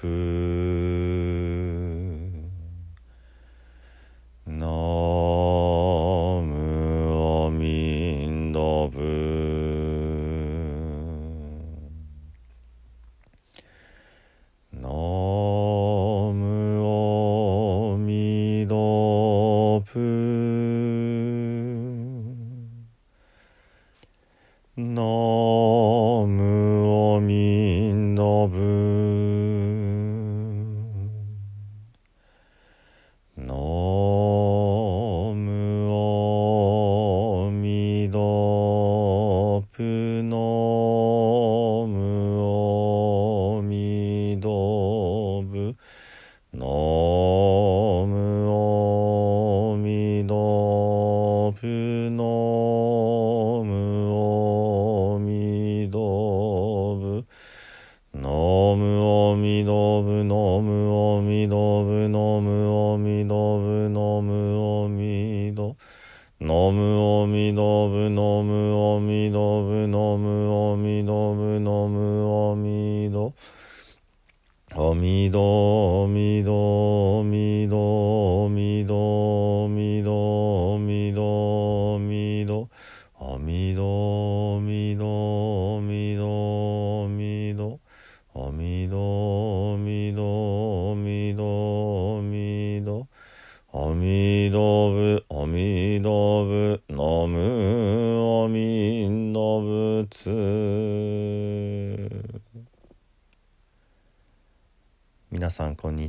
[0.00, 0.29] ふー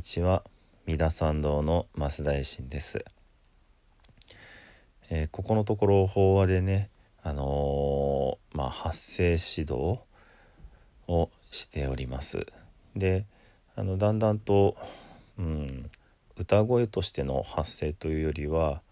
[0.02, 0.42] にちは。
[0.84, 3.04] 三田参道の増大臣です、
[5.10, 6.90] えーここのところ法話でね
[7.22, 10.00] あのーまあ発声指導
[11.06, 12.44] をしております。
[12.96, 13.26] で
[13.76, 14.74] あのだんだんと、
[15.38, 15.88] うん、
[16.36, 18.82] 歌声としての発声というよりは、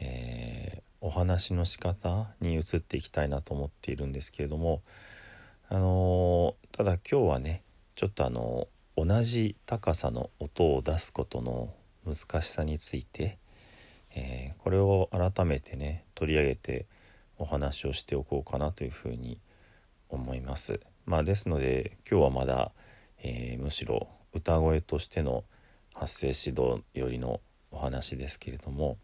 [0.00, 4.80] えーお話の仕方に移っていきたいなと思っているんですけれども
[5.68, 7.62] あのーただ今日はね
[7.94, 8.68] ちょっとあの
[8.98, 11.68] 同じ高さの音を出すことの
[12.06, 13.36] 難しさについて、
[14.14, 16.86] えーこれを改めてね取り上げて
[17.38, 19.38] お話をしておこうかなというふうに
[20.08, 20.80] 思います。
[21.04, 22.72] まあ、ですので今日はまだ、
[23.22, 25.44] えーむしろ歌声としての
[25.94, 27.40] 発声指導よりの
[27.70, 28.96] お話ですけれども、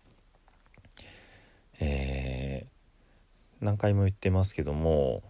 [1.81, 5.23] えー何回も言ってますけども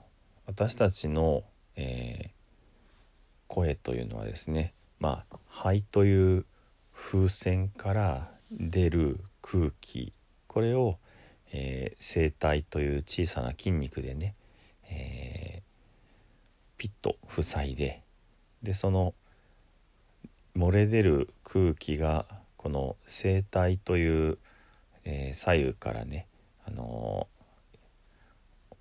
[0.47, 1.43] 私たちの、
[1.75, 2.42] えー
[3.53, 6.47] 声というのはですねまあ肺という
[6.95, 10.15] 風船から出る空気
[10.47, 10.99] これを、
[11.53, 14.35] えー声帯という小さな筋肉でね、
[14.89, 15.63] えー
[16.79, 18.03] ピッと塞いで
[18.63, 19.15] でその
[20.57, 22.25] 漏れ出る空気が
[22.57, 24.39] この声帯という、
[25.05, 26.27] えー左右からね、
[26.67, 27.29] あの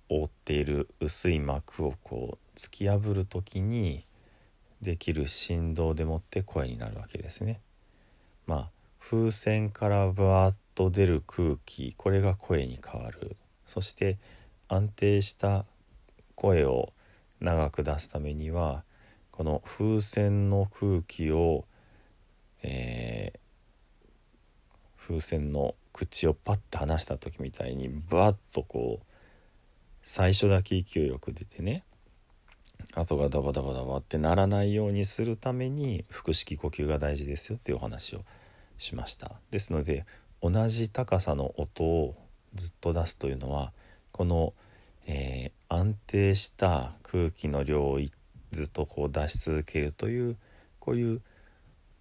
[0.08, 4.06] 覆っている薄い膜をこう突き破る時に
[4.82, 7.60] できる振動でもって声になるわけですね。
[8.46, 14.18] まあ風船からバーッと出る空気これが声に変わるそして
[14.68, 15.64] 安定した
[16.34, 16.92] 声を
[17.40, 18.84] 長く出すためには
[19.30, 21.64] この風船の空気を、
[22.62, 23.42] えー
[25.02, 29.06] 風船の口をパッて離した時みたいにバッとこう
[30.02, 31.82] 最初だけ勢いよく出てね
[32.94, 38.24] 後がダバダバダバってならないようにするために腹式呼吸が大事ですよっていうお話を
[38.78, 39.32] しました。
[39.50, 40.06] ですので
[40.42, 42.16] 同じ高さの音を
[42.54, 43.72] ずっと出すというのは
[44.10, 44.54] この、
[45.06, 47.98] えー安定した空気の量を
[48.50, 50.36] ずっとこう出し続けるという
[50.80, 51.22] こういう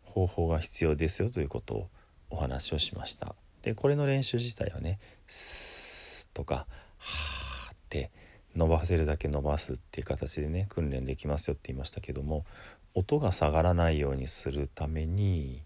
[0.03, 1.89] 方法が必要ですよということを
[2.29, 3.33] お話をしました。
[3.61, 6.67] でこれの練習自体はね「スー」とか
[6.99, 8.11] 「はー」って
[8.55, 12.45] 伸ばせるだけ伸ばすっていう形でね訓練できますよって言いましたけども
[12.93, 15.63] 音が下がらないようにするために、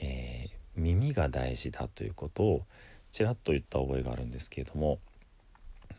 [0.00, 2.62] えー耳が大事だということを
[3.10, 5.00] ちらっと言った覚えがあるんですけれども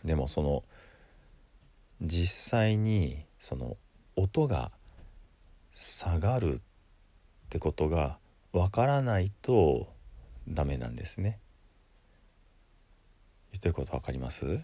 [0.05, 0.63] でもその
[2.01, 3.75] 実際にその
[4.15, 4.71] 音が
[5.73, 6.61] 下がるっ
[7.49, 8.19] てことが
[8.53, 9.91] わからないと
[10.47, 11.39] ダメなんですね。
[13.51, 14.61] 言ってることわかります？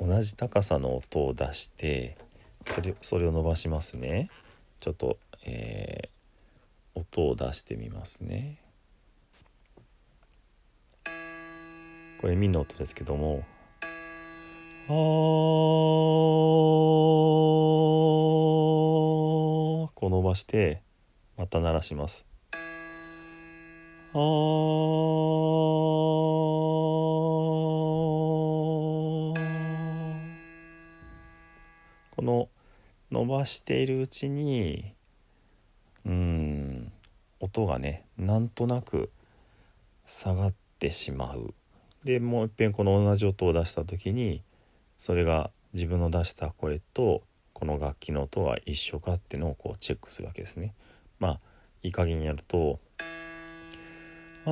[0.00, 2.16] 同じ高さの音を出して
[2.64, 4.30] それそれを伸ばしますね。
[4.80, 6.20] ちょっと、えー
[6.94, 8.58] 音を出してみますね。
[12.20, 13.44] これミの音ですけども
[14.88, 14.92] あ
[19.94, 20.82] こう伸ばして
[21.38, 22.26] また鳴らします
[24.12, 24.18] あ
[33.10, 34.94] 伸ばしているうちに
[36.06, 36.92] うん
[37.40, 39.10] 音がねなんとなく
[40.06, 41.54] 下がってしまう
[42.04, 44.42] でもういっぺんこの同じ音を出した時に
[44.96, 47.22] それが自分の出した声と
[47.52, 50.72] この楽器の音は一緒かっていうのをこうチェックするわけですね。
[51.18, 51.40] まあ
[51.82, 52.78] いい加減にやると
[54.46, 54.50] あ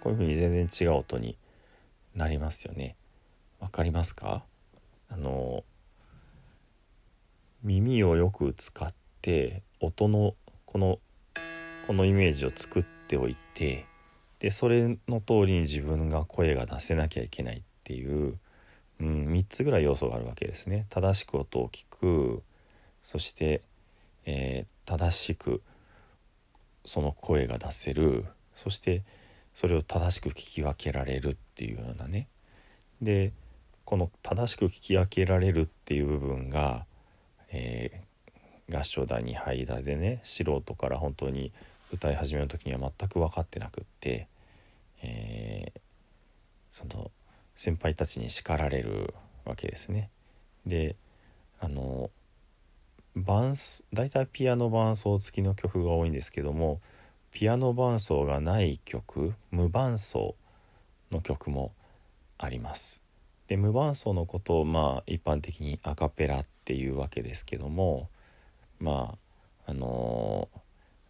[0.00, 1.36] こういうふうに全然違う音に
[2.14, 2.96] なりますよね。
[3.60, 4.44] わかりますか？
[5.08, 5.64] あの
[7.62, 10.98] 耳をよく使って音のこの
[11.86, 13.86] このイメージを作っておいて
[14.38, 18.38] でそれの通りに自分が声が出せなきゃいけないっていう、
[19.00, 20.86] うん、3つぐらい要素があるわけですね。
[20.88, 22.42] 正しく音を聞く
[23.02, 23.62] そして、
[24.24, 25.62] えー、正しく
[26.84, 28.24] その声が出せる
[28.54, 29.02] そして
[29.54, 32.28] それを正しく聞き分けられるっていうようなね
[33.00, 33.32] で
[33.84, 36.86] この正しく聞き分けられるっていう部分が、
[37.50, 38.02] え
[38.70, 41.52] 合唱団に入りだでね素人から本当に
[41.92, 44.28] 歌い始める時には全く分かってなくって、
[45.02, 45.80] えー、
[46.70, 47.10] その
[47.54, 49.14] 先輩たちに叱られる
[49.44, 50.08] わけですね。
[50.64, 50.96] で
[51.60, 52.10] あの
[53.14, 56.80] 伴奏大体ピアノ伴奏付きの曲が多いんですけども
[57.32, 60.36] ピアノ伴奏がない曲無伴奏
[61.10, 61.72] の曲も
[62.36, 63.02] あります。
[63.48, 68.10] で無伴奏のことをまあ一般的にアカペラっていうわけですけども
[68.78, 69.16] ま
[69.66, 70.48] ああの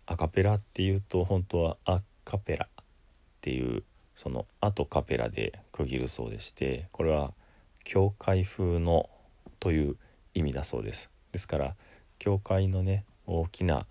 [0.06, 2.84] ー、アカペラっていうと本当はアカペラっ
[3.40, 3.82] ていう
[4.14, 7.34] その「あ」とカペラで区切るそうでしてこれは
[7.82, 9.10] 教会風の
[9.58, 9.96] という
[10.34, 11.10] 意味だそうです。
[11.32, 11.76] ですから
[12.18, 13.86] 教会のね大きな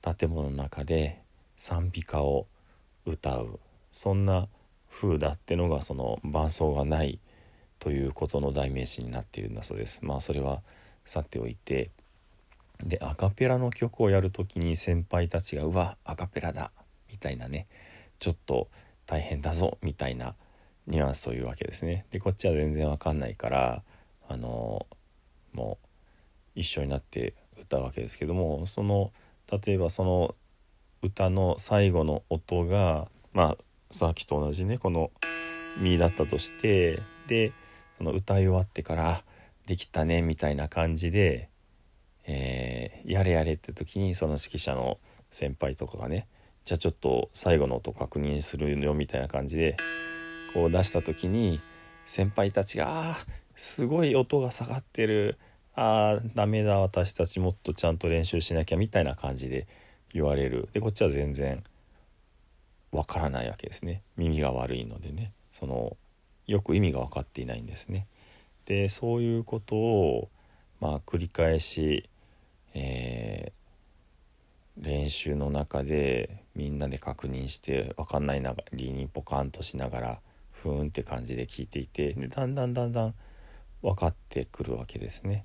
[0.00, 1.21] 建物の中で
[1.62, 2.48] 賛美歌を
[3.06, 3.60] 歌う。
[3.92, 4.48] そんな
[4.90, 7.20] 風だってのがその伴奏がない
[7.78, 10.00] ということの代名詞になっているんだそうです。
[10.02, 10.60] まあそれは
[11.04, 11.92] さておいて。
[12.80, 16.72] でアカペラの曲をやる時に先輩たちが「うわアカペラだ」
[17.08, 17.68] みたいなね。
[18.18, 18.68] ちょっと
[19.06, 19.78] 大変だぞ。
[19.82, 20.34] みたいな
[20.88, 22.06] ニュアンスというわけですね。
[22.10, 23.84] でこっちは全然わかんないから
[24.28, 24.84] あの
[25.52, 25.78] も
[26.56, 29.12] う一緒になって歌うわけですけどもその
[29.64, 30.34] 例えばその
[31.02, 33.58] 歌の最後の音がまあ
[33.90, 35.10] さっきと同じねこの
[35.78, 37.52] 「ミ」だったとしてで
[37.98, 39.24] その歌い終わってから
[39.66, 41.50] 「できたね」みたいな感じで
[42.24, 44.98] えー、やれやれって時にその指揮者の
[45.30, 46.28] 先輩とかがね
[46.64, 49.76] じゃあちょっと最後の音確認するよみたいな感じで
[50.54, 51.60] こう出した時に
[52.04, 53.16] 先輩たちが「あ
[53.56, 55.38] すごい音が下がってる。
[55.74, 59.66] あーダメだ私たちもっとちゃんと練習しなきゃ」みたいな感じで
[60.14, 61.62] 言われるでこっちは全然
[62.90, 65.96] わからないわけですね耳が悪いのでねその
[66.46, 68.06] よく意味が分かっていないんですね。
[68.64, 70.28] でそういうことを
[70.80, 72.08] まあ繰り返し
[72.74, 80.20] えー、練習の中でみんなで確認して分かんないながりにポカンとしながら
[80.50, 83.14] ふーんって感じで聞いていてでだんだんだんだん
[83.82, 85.44] 分かってくるわけですね。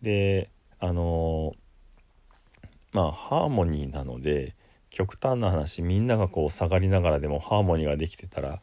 [0.00, 0.50] で
[0.80, 1.54] あの
[2.92, 4.54] まあハーモニーなので
[4.90, 8.60] 極端な話みんながこう下がりながらでもハーモニーができてたら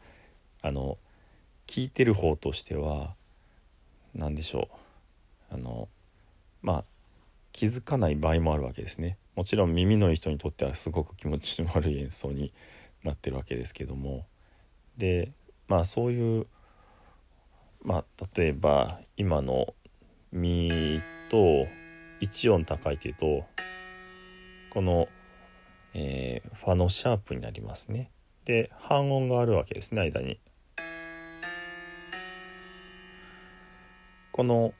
[0.62, 0.98] あの
[1.66, 3.14] 聞いてる方としては
[4.14, 4.68] 何でしょ
[5.50, 5.54] う。
[5.54, 5.88] あの
[6.62, 6.84] まあ
[7.52, 9.18] 気づかない場合もあるわけですね。
[9.34, 12.52] もちろん耳のいい人にとってはすごく気持ちの悪い演奏に
[13.02, 14.26] なってるわけですけども。
[14.96, 15.32] で
[15.66, 16.46] まあそういう
[17.82, 19.74] まあ例えば今の
[20.30, 21.66] 「ミ」と
[22.20, 23.44] 1音高いというと
[24.70, 25.08] この、
[25.94, 28.10] えー、ファのシャープになりますね
[28.44, 30.38] で半音があるわけですね間に。
[34.32, 34.72] この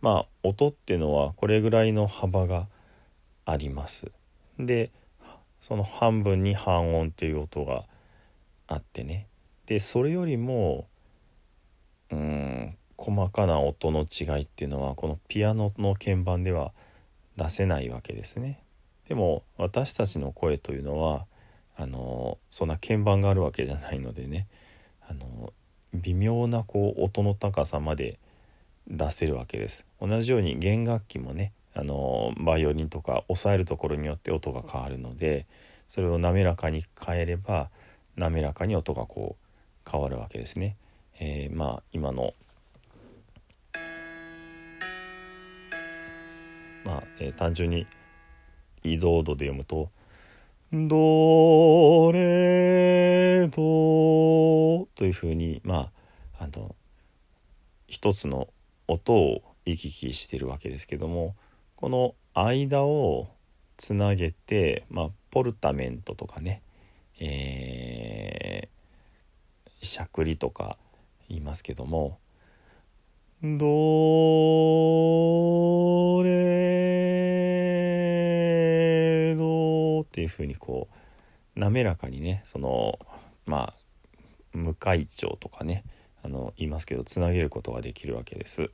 [0.00, 2.66] まあ音っていうのはこれぐらいの幅が
[3.44, 4.10] あります。
[4.58, 4.90] で
[5.60, 7.84] その半分に半音っていう音が
[8.68, 9.26] あってね
[9.66, 10.86] でそれよりも
[12.10, 16.72] うん細かな音の違いっていうのはこのピアノの鍵盤では
[17.36, 18.60] 出せないわけですね。
[19.08, 21.26] でも私たちの声というのは
[21.76, 24.46] あのそんな鍵盤があるわけじゃないのでね
[25.08, 25.52] あの
[25.94, 28.18] 微妙なこう音の高さまで
[28.88, 35.46] 出せるわけです同じように弦楽器もねあのバイオリンとか押さえるところによって音が変わるので
[35.88, 37.68] それを滑らかに変えれば
[38.16, 40.76] 滑らかに音がこう変わるわけですね。
[41.20, 42.34] えー、まあ今の
[46.84, 47.86] まあ、えー、単純に
[48.86, 49.90] 移動度で読むと
[50.72, 55.90] 「ドレド」というふうにま
[56.38, 56.74] ああの
[57.88, 58.48] 一つの
[58.88, 61.34] 音を行き来してるわけですけども
[61.74, 63.28] この間を
[63.76, 66.62] つなげて、まあ、ポルタメントとかね、
[67.20, 70.78] えー、しゃくりとか
[71.28, 72.18] 言いますけども
[73.42, 73.56] 「ド
[76.22, 77.75] レ」
[80.02, 80.88] っていうふうにこ
[81.56, 82.98] う滑らかにねその
[83.46, 83.74] まあ
[84.52, 85.84] 無会長とかね
[86.22, 88.70] あの言いますけどつなげることができるわけです。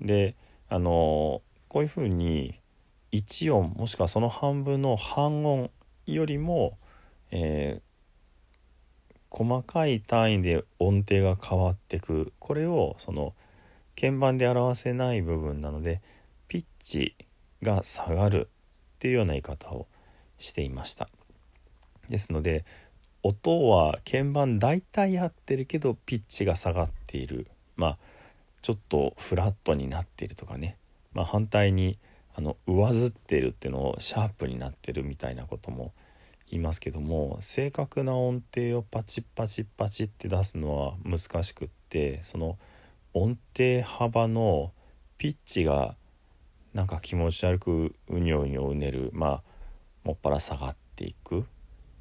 [0.00, 0.34] で
[0.68, 2.60] あのこういうふうに
[3.12, 5.70] 1音もしくはその半分の半音
[6.06, 6.78] よりも、
[7.30, 13.34] えー、細かい単位で音程が変わってくこれをその
[13.98, 16.02] 鍵盤で表せない部分なので
[16.48, 17.16] ピッチ
[17.62, 18.48] が下がる
[18.96, 19.86] っていうような言い方を
[20.38, 21.08] していました。
[22.08, 22.64] ですので
[23.22, 27.48] 音は鍵盤大体合ってるけどピッチが下がっている。
[27.76, 27.98] まあ
[28.62, 30.76] ちょっとフラットになっているとかね、
[31.12, 31.98] まあ、反対に
[32.34, 35.92] あの上ずってるっていうのをシャープになってるみたいなことも
[36.50, 42.58] 言いますけども正確な音程をパチッパチッパチって出すのは難しくってその
[43.14, 44.72] 音程幅の
[45.16, 45.96] ピッチが
[46.74, 49.10] なんか気持ち悪くうにょうにょうねる。
[49.14, 49.42] まあ
[50.06, 51.42] もっぱら下がっていくっ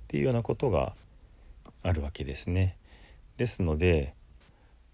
[0.07, 0.93] ていうようなことが
[1.81, 2.77] あるわけですね。
[3.37, 4.13] ですので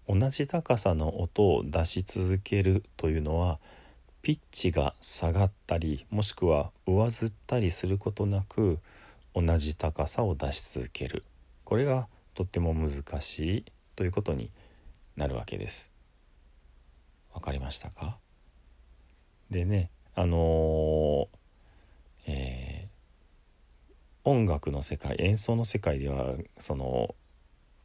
[0.08, 3.58] 同じ高さの音を出し続けるというのは
[4.22, 8.78] ピッチが下がったりもしくは上ずったりすることなく
[9.34, 11.22] 同じ高さを出し続ける
[11.64, 13.64] これがとっても難しい
[13.94, 14.50] ということに
[15.16, 15.90] なるわけです。
[17.34, 18.16] わかりましたか？
[19.50, 21.28] でねあのー、
[22.26, 22.71] えー、
[24.24, 27.14] 音楽の世界演奏の世界ではその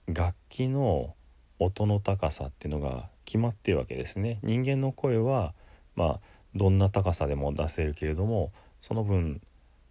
[0.08, 1.16] 楽器の
[1.60, 4.40] 音の高さっていうのが決まってるわけですね。
[4.44, 5.54] 人間の声は
[5.96, 6.20] まあ
[6.56, 9.42] どんな高さでも出せるけれどもその分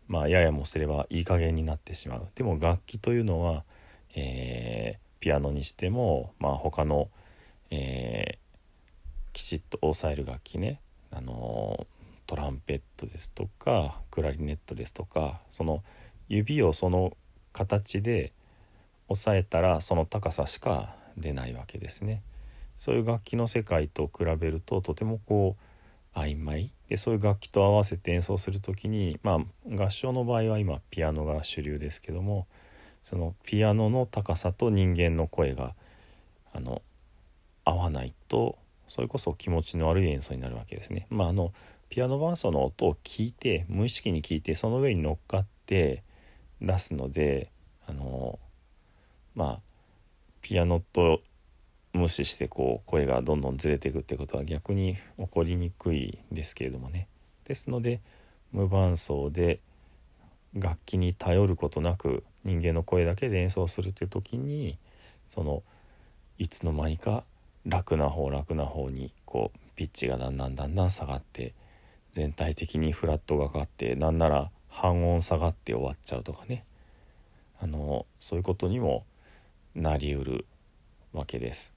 [0.08, 3.64] まあややもすればいい加減になってしまうでも楽器というのは、
[4.14, 7.08] えー、ピアノにしても、まあ、他の、
[7.70, 11.86] えー、きちっと抑える楽器ね、あの
[12.26, 15.82] トランペットですとかクラリネットですとかその
[16.28, 17.16] 指をその
[17.52, 18.32] 形で
[19.08, 22.22] 押さえたらその高さしか出ないわけですね。
[22.76, 25.56] そういう楽器の世界と比べるととてもこ
[26.14, 32.46] う曖昧でそういう楽器と合わせて演奏する時にまあ合唱の場合は今ピアノが主流ですけども
[33.02, 35.74] そのピアノの高さと人間の声が
[36.52, 36.82] あの
[37.64, 41.06] 合わないとそれこそ気持ちの悪い演奏になるわけですね。
[41.10, 41.52] まあ、あの
[41.88, 46.02] ピアノ伴奏の音を聞いて無意識に聞いてその上に乗っかって
[46.60, 47.50] 出すので
[47.86, 48.38] あの
[49.34, 49.60] まあ
[50.40, 51.20] ピアノと
[51.92, 57.08] 無視してこう声がどんどんずれていくってことは逆に起こりにくいですけれどもね。
[57.44, 58.00] ですので
[58.52, 59.60] 無伴奏で
[60.54, 64.78] 楽器に頼ることなく人間の声だけで演奏するっていう時に
[65.28, 65.62] その
[66.38, 67.24] いつの間にか
[67.66, 71.54] 楽な方楽な方にこうピッチがだんだんだんだん下がって
[72.12, 76.66] 全体的にフラットがかってなんなら半音下がって終わっちゃうとかね。
[77.58, 79.06] あのそういうことにも
[79.74, 80.44] なりうる
[81.14, 81.72] わけです。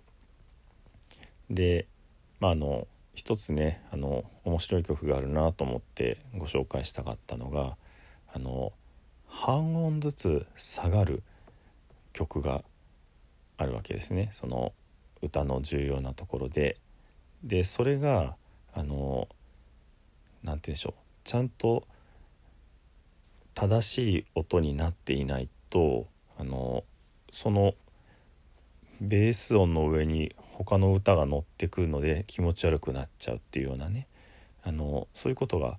[1.50, 1.88] で
[2.42, 7.78] まああの一つねあの面白い曲があるなと思ってご紹介したかったのが
[8.34, 8.74] あの
[9.28, 11.24] 半音ずつ下がる
[12.12, 12.66] 曲が
[13.56, 14.30] あるわけですね。
[14.34, 14.74] その
[15.22, 16.76] 歌の重要なところで。
[17.46, 18.36] でそれが
[18.74, 19.30] あの
[20.44, 20.94] 何て言うんでしょう。
[21.24, 21.88] ちゃんと
[23.60, 26.86] 正しい音になっていないとあの
[27.30, 27.74] その
[29.02, 34.08] ベース音の上に他の歌が乗ってくるので気持ち悪くなっちゃうっていうようなね。
[34.64, 35.78] あのそういうことが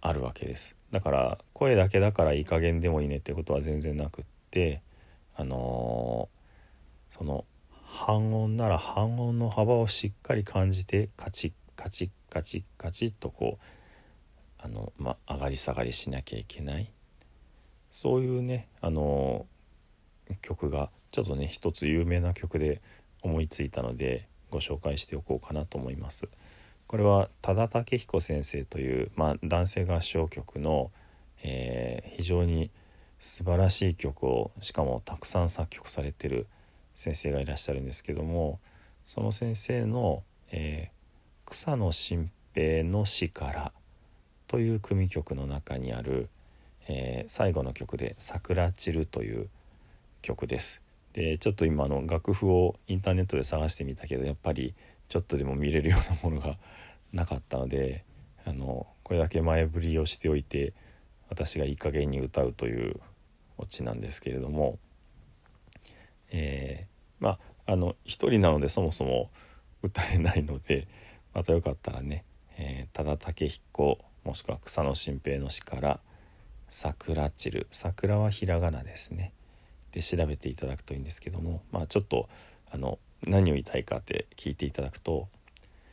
[0.00, 0.74] あるわけです。
[0.90, 4.82] だから声だけだからいい加減でもいいねってことは全然なくって
[5.36, 7.44] あのー、その
[7.84, 13.64] 半音なら半音の幅をしっかり感じてカチッカチッカチッカチッとこう
[14.58, 16.90] あの、ま、上がり下がりしなきゃいけない。
[17.92, 19.46] そういうねあの、
[20.40, 22.80] 曲がちょっとね一つ有名な曲で
[23.22, 26.28] 思いついたのでご紹介しておこうかなと思います。
[26.86, 30.90] これは多田武彦先生という、まあ、男性合唱曲の、
[31.42, 32.70] えー、非常に
[33.18, 36.46] 素晴らしい曲をしかもたくさん作曲されてる
[36.94, 38.58] 先生がいらっしゃるんですけども
[39.06, 43.72] その先生の、えー、草野新平の詩から」
[44.48, 46.28] という組曲の中にある、
[46.94, 49.48] えー、最後の曲で「桜散る」という
[50.20, 50.82] 曲です。
[51.14, 54.74] でちょっと今の楽譜をインターネットで探してみたけどやっぱり
[55.08, 56.58] ちょっとでも見れるようなものが
[57.12, 58.04] なかったので
[58.44, 60.74] あのこれだけ前振りをしておいて
[61.28, 63.00] 私がいい加減に歌うという
[63.56, 64.78] オチなんですけれども、
[66.30, 69.30] えー、まああの一人なのでそもそも
[69.82, 70.88] 歌えないので
[71.32, 72.24] またよかったらね、
[72.58, 76.00] えー、多田武彦もしくは草野新平の詩から
[76.72, 79.32] 「桜散る」桜はひらがなですね。
[79.92, 81.62] で調べていただくといいんですけども。
[81.70, 82.28] まあちょっと
[82.70, 85.28] あの何を言いたいかって聞いていただくと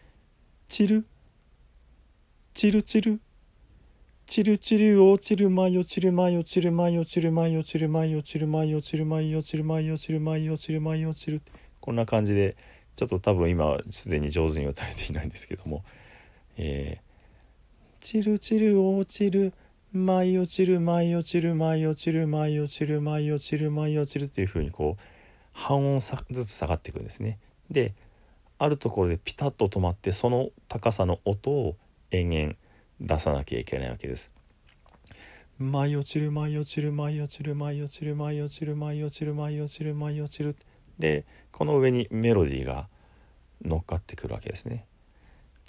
[0.67, 1.05] 「散る
[2.53, 3.21] 散る散る
[4.25, 11.41] チルチル落ちる舞落ちる舞落ちる舞落ちる舞落ちる舞落ちる舞落ちる舞落ちる舞落ちる舞落ちる舞落ちる
[11.81, 12.55] こんな感じで
[12.95, 15.83] ちょっと多分今すでに上手に歌えていないんですけども
[16.61, 19.53] えー、チルチル落ちる
[19.91, 25.01] 舞い落ちる舞い落ちる舞い落ちる舞い落ちる舞い落ちる舞い落ちるっていう風にこう
[25.51, 27.39] 半音ずつ下がっていくんですね。
[27.71, 27.95] で
[28.59, 31.75] あるところでピタッと止まってその高さの音を
[32.11, 32.53] 延々
[33.01, 34.31] 出さなきゃいけないわけです。
[35.57, 40.55] 舞い落ちる舞い落ちる舞い落ちる舞い落ちる舞い落ちる舞い落ちる舞い落ちる舞い落ちる
[40.99, 42.87] でこの上にメロディーが
[43.65, 44.85] 乗っかってくるわけですね。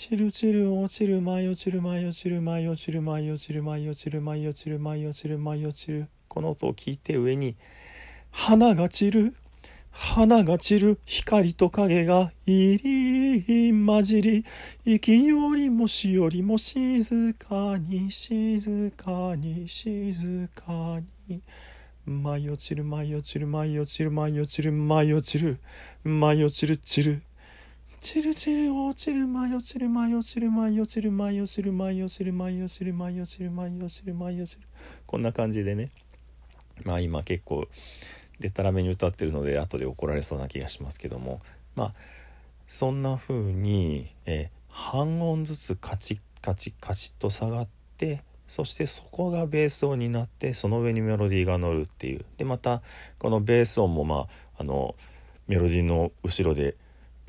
[0.00, 7.54] チルチル落ちる舞い落ちる舞い落ちる舞い落ちる舞い落ちる舞い落ちる舞い落ちる舞い落ちる舞い落ちるこの音を聞いて上に
[8.30, 9.34] 花が散る
[9.90, 14.46] 花が散る光と影が入り混じり
[14.86, 21.42] 息よりもしよりも静かに静かに静かに
[22.06, 25.58] 舞い落ちる舞い落ちる舞い落ちる舞い落ちる舞い落ちる
[26.04, 27.22] 舞い落ちる散る
[28.00, 34.66] チルチル落ちる舞い落ちる舞い落ちる舞い落ちる舞い落ちる舞い落ちる舞い落ちる舞い落ちる舞い落ちる舞い落ちる
[35.04, 35.90] こんな感じでね
[36.86, 37.68] まあ今結構
[38.38, 41.40] でたらめに歌ってるので後で怒られそうな気がしますけども
[41.76, 41.92] まあ
[42.66, 52.80] そんな風に、えー、半音ずつカチッカチッカチッと下がってそしてそこがベース音になってその上にメロディーが乗るっていうでまた
[53.18, 54.94] このベース音もまああの
[55.48, 56.76] メロディーの後ろで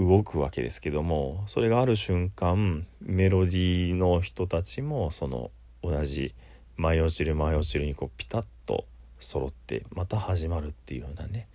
[0.07, 5.51] 動くわけですけどもそれがある瞬間メロディーの人たちもその
[5.83, 6.33] 同じ
[6.75, 8.85] 舞い落ちる舞い落ちるにこうピタッと
[9.19, 11.47] 揃ってまた始まるっていうようなね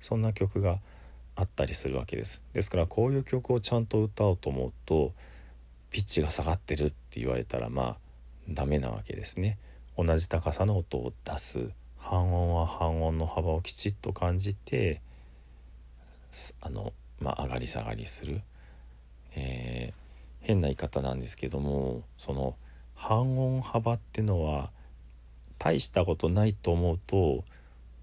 [0.00, 0.80] そんな曲が
[1.36, 2.42] あったりするわけです。
[2.52, 5.12] ですからこういう曲をちゃんと歌おうと思うと
[5.90, 7.96] ピッチが下がってるって言われたらまあ
[8.48, 9.58] ダメなわけですね。
[9.96, 11.70] 同じ高さの音を出す。
[11.98, 15.00] 半音は半音の幅をきちっと感じて
[16.60, 18.42] あのまあ上がり下がりする、
[19.34, 22.56] えー、変な言い方なんですけどもその
[22.94, 24.70] 半音幅ってのは
[25.58, 27.44] 大したことないと思うと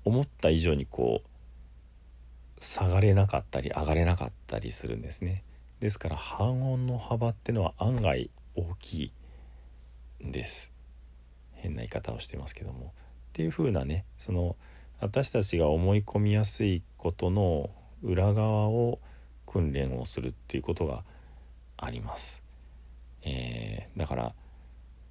[0.06, 5.44] 思った以上にこう下がれなかったり上がれなかったりするんですね。
[5.80, 9.14] ですから半音の幅ってのは案外大き
[10.22, 10.72] いんです。
[11.54, 12.94] 変な言い方をしてますけども。
[13.30, 14.58] っていう風なねその
[15.00, 17.70] 私たちが思い込みやすいことの
[18.04, 19.00] 裏側を
[19.50, 21.04] 訓練をするっていうことが
[21.76, 22.44] あります。
[23.24, 24.36] えー、だから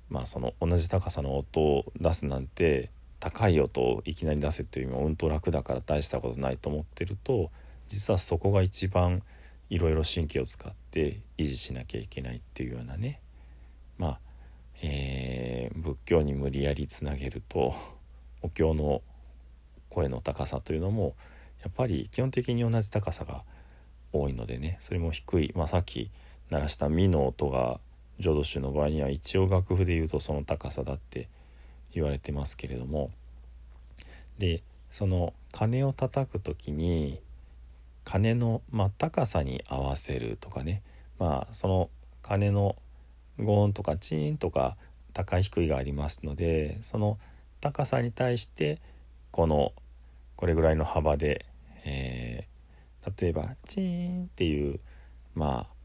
[0.08, 7.50] まあその同じ高さの音を出すなんて高い音をいきなり出せっていうのはうんと楽だから大したことないと思ってると
[7.88, 9.22] 実はそこが一番
[9.70, 13.20] いろいろ神経を使って維持しなきゃいけないっていうようなね
[13.98, 14.20] まあ、
[14.82, 17.74] えー、仏教に無理やりつなげると
[18.40, 19.02] お経の
[19.90, 21.16] 声の高さというのも
[21.60, 23.42] やっぱり基本的に同じ高さが
[24.12, 26.10] 多いのでねそれも低い、まあ、さっき
[26.50, 27.80] 鳴らした「み」の音が
[28.18, 31.28] 浄土宗の場合には一応楽譜で言うとその高さだって
[31.92, 33.10] 言われてますけれども。
[34.38, 37.20] でその鐘を叩く時に
[38.04, 40.82] 鐘の、まあ、高さに合わせるとかね。
[41.18, 41.90] まあその
[42.22, 42.76] 鐘の
[43.38, 44.76] ゴーンとかチーンとか
[45.12, 47.18] 高い低いがありますのでその
[47.60, 48.80] 高さに対して
[49.30, 49.72] この
[50.36, 51.46] これぐらいの幅で、
[51.84, 52.46] え、
[53.16, 54.80] 例えばチーンっていう
[55.34, 55.78] まあ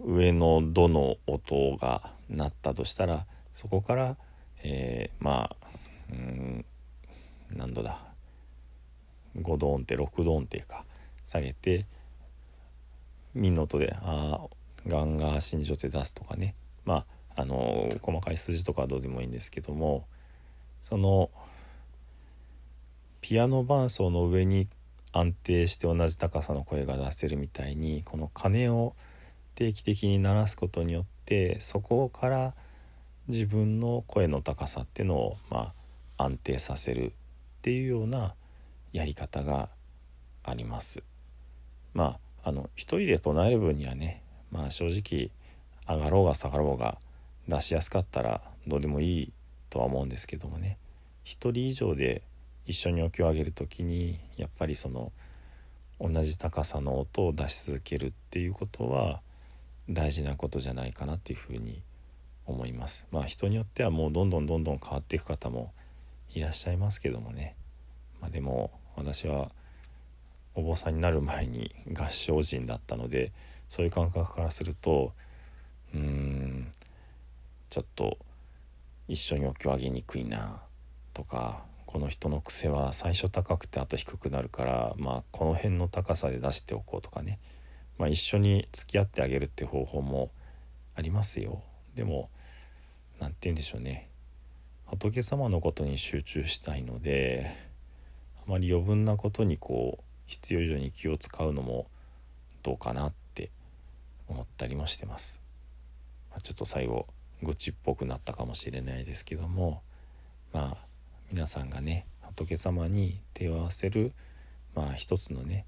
[0.00, 4.16] 上の「ど」の音が鳴ったとしたらそこから、
[4.62, 5.56] えー、まあ
[6.10, 6.64] うん
[7.50, 8.00] 何度だ
[9.36, 10.84] 5度音程6度音程か
[11.24, 11.86] 下げて
[13.34, 14.46] みの音で「あ
[14.86, 16.54] ガンガーシンジョって出すとかね。
[16.84, 20.08] まああの細かい筋とかはどうでもいいんですけども
[20.80, 21.30] その
[23.20, 24.66] ピアノ伴奏の上に
[25.12, 28.94] 安定して同じ高さの声が出せるみたいにこの鐘を
[29.54, 32.54] 定期的に鳴らすことによってそこから
[33.26, 35.72] 自分の声の高さっていうのをま
[36.16, 37.12] あ安定させるっ
[37.62, 38.34] ていうような
[38.92, 39.68] やり方が
[40.44, 41.02] あります。
[41.92, 45.30] まああの一人で唱える分にはねまあ正直
[45.88, 46.98] 上がろうが下がろうが
[47.48, 49.32] 出しやすかったらどうでもいい
[49.70, 50.78] とは思うんですけどもね
[51.24, 52.22] 1人以上で
[52.68, 55.10] 一緒にお経を上げる時にやっぱりその
[55.98, 59.22] 同じ高さの音を出し続けるっていうことは
[59.88, 61.82] 大事なことじゃないかなっていうふうに
[62.46, 63.06] 思います。
[63.10, 65.72] まあ人によってはもうどんどんどんどん変わっていく方も
[66.34, 67.56] いらっしゃいますけどもね、
[68.20, 69.50] まあ、でも私は
[70.54, 73.32] お坊さんになる前に合唱人だったので
[73.70, 75.14] そういう感覚からすると
[75.94, 76.70] うーん
[77.70, 78.18] ちょっと
[79.08, 80.62] 一緒にお経をあげにくいな
[81.14, 87.38] とかこの人の癖は最初高くてあと低くなるからまあこの辺の高さで出しておこうとかね、
[87.96, 90.30] まあ、一緒に付き合ってあげるって方法も
[90.94, 91.62] ありますよ。
[91.94, 92.28] でも
[93.18, 94.10] 何て言うんでしょうね。
[94.84, 97.50] 仏様のことに集中したいので
[98.46, 101.86] あまり余分なことにこう必要以上に気を使うのも
[102.62, 103.50] どうかなって
[104.28, 105.40] 思ったりもしてます。
[106.30, 107.06] まあ、ちょっと最後
[107.42, 109.80] 愚痴っぽくなったかもしれないですけども
[110.52, 110.87] まあ
[111.30, 114.12] 皆さんがね仏様に手を合わせる
[114.74, 115.66] まあ一つのね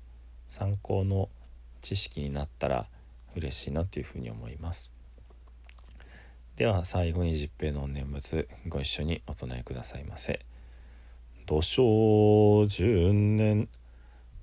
[0.48, 1.28] 参考の
[1.80, 2.88] 知識になったら
[3.36, 4.92] 嬉しいなっていうふうに思います。
[6.56, 10.40] では最後に十平の念仏ご一緒にお唱えくださいませ。
[11.46, 13.68] 土生十年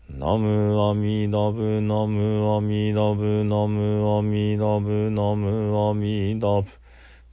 [0.10, 6.68] ナムアミダブナムアミダブナムアミダブナムアミダブ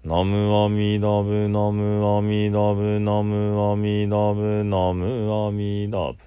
[0.06, 6.18] ナムアミダブナムアミダブナムアミダブナムアミダブ。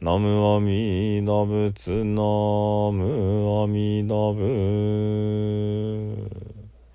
[0.00, 6.43] ナムアミダブツナムアミダブ。